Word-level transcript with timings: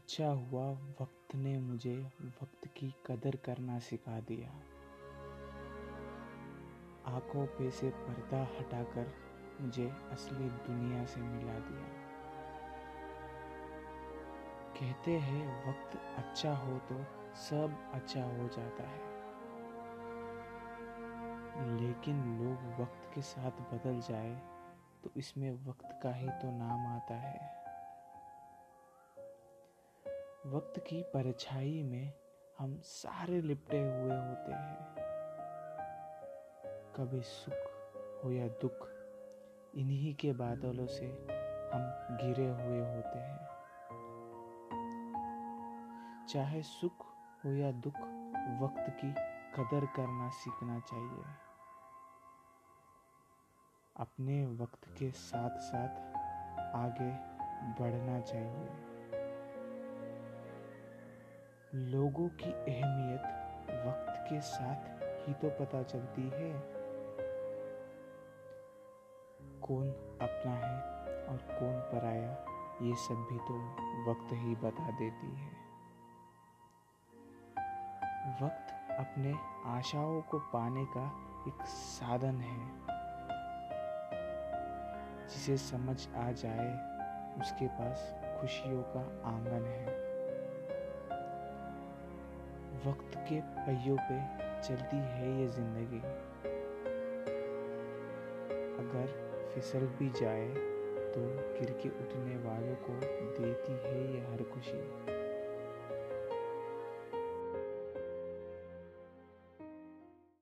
अच्छा 0.00 0.28
हुआ 0.28 0.70
वक्त 1.00 1.34
ने 1.34 1.58
मुझे 1.58 2.12
वक्त 2.22 2.66
की 2.66 2.94
कदर 3.06 3.36
करना 3.36 3.78
सिखा 3.78 4.20
दिया। 4.20 4.48
आँखों 7.14 7.46
पे 7.46 7.70
से 7.70 7.90
पर्दा 7.90 8.42
हटाकर 8.42 9.12
मुझे 9.60 9.92
असली 10.12 10.48
दुनिया 10.48 11.04
से 11.04 11.20
मिला 11.20 11.58
दिया। 11.58 11.84
कहते 14.80 15.10
हैं, 15.10 15.68
वक्त 15.68 15.98
अच्छा 16.18 16.56
हो 16.56 16.78
तो 16.78 17.04
सब 17.36 17.90
अच्छा 17.92 18.24
हो 18.24 18.48
जाता 18.48 18.82
है। 18.82 18.98
लेकिन 21.80 22.38
लोग 22.38 22.80
वक्त 22.80 23.14
के 23.14 23.22
साथ 23.22 23.50
बदल 23.50 24.00
जाए 24.00 24.42
तो 25.04 25.10
इसमें 25.16 25.66
वक्त 25.66 26.00
का 26.02 26.14
ही 26.14 26.28
तो 26.28 26.58
नाम 26.58 26.86
आता 26.96 27.14
है। 27.14 27.59
वक्त 30.50 30.78
की 30.78 31.02
परछाई 31.02 31.82
में 31.82 32.12
हम 32.58 32.80
सारे 32.80 33.40
लिपटे 33.40 33.78
हुए 33.78 34.16
होते 34.16 34.52
हैं। 34.52 34.94
कभी 36.96 37.20
सुख 37.20 37.54
हो 38.24 38.32
या 38.32 38.48
दुख, 38.48 38.88
इन्हीं 39.74 40.14
के 40.14 40.32
बादलों 40.32 40.86
से 40.86 41.06
हम 41.74 42.16
घिरे 42.16 42.50
हुए 42.50 42.94
होते 42.94 43.18
हैं। 43.18 43.46
चाहे 46.26 46.62
सुख 46.62 47.06
हो 47.44 47.50
या 47.50 47.72
दुख, 47.72 47.96
वक्त 48.62 48.96
की 49.00 49.12
कदर 49.56 49.86
करना 49.86 50.30
सीखना 50.30 50.80
चाहिए। 50.80 51.24
अपने 53.96 54.46
वक्त 54.46 54.84
के 54.98 55.10
साथ 55.10 55.50
साथ 55.50 56.14
आगे 56.74 57.12
बढ़ना 57.82 58.20
चाहिए। 58.20 58.89
लोगों 61.74 62.28
की 62.28 62.52
अहमियत 62.52 63.22
वक्त 63.86 64.30
के 64.30 64.40
साथ 64.40 65.02
ही 65.28 65.34
तो 65.34 65.50
पता 65.50 65.82
चलती 65.82 66.22
है। 66.22 66.60
कौन 69.60 69.90
अपना 70.22 70.52
है 70.52 70.80
और 71.26 71.36
कौन 71.36 71.80
पराया, 71.80 72.44
ये 72.82 72.94
सब 72.94 73.28
भी 73.32 73.38
तो 73.38 73.58
वक्त 74.10 74.32
ही 74.32 74.54
बता 74.54 74.90
देती 74.90 75.36
है। 75.36 75.50
वक्त 78.42 78.96
अपने 78.98 79.34
आशाओं 79.64 80.22
को 80.22 80.38
पाने 80.38 80.84
का 80.84 81.06
एक 81.48 81.62
साधन 81.62 82.40
है। 82.40 82.70
जिसे 85.28 85.56
समझ 85.56 86.08
आ 86.14 86.32
जाए, 86.32 86.74
उसके 87.40 87.68
पास 87.68 88.14
खुशियों 88.40 88.82
का 88.82 89.28
आँगन 89.30 89.64
है। 89.64 89.99
वक्त 92.86 93.16
के 93.28 93.40
पहियों 93.56 93.96
पे 94.00 94.18
चलती 94.62 94.96
है 94.96 95.30
ये 95.40 95.46
ज़िंदगी। 95.48 95.98
अगर 98.80 99.12
फिसल 99.54 99.86
भी 99.98 100.08
जाए 100.20 100.46
तो 101.12 101.20
गिर 101.58 101.70
के 101.82 101.88
उठने 101.88 102.36
वालों 102.44 102.74
को 102.84 102.94
देती 103.40 103.72
है 103.72 104.00
ये 104.14 104.20
हर 104.20 104.42
खुशी। 104.52 104.80